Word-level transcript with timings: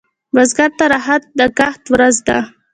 بزګر 0.33 0.71
ته 0.77 0.85
راحت 0.93 1.23
د 1.39 1.41
کښت 1.57 1.83
ورځ 1.93 2.15
ده 2.27 2.37